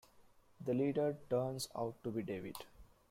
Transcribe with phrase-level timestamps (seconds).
[0.65, 2.55] The leader turns out to be David.